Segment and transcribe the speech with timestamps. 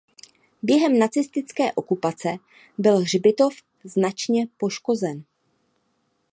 [0.61, 2.29] Během nacistické okupace
[2.77, 3.53] byl hřbitov
[3.83, 5.23] značně poškozen.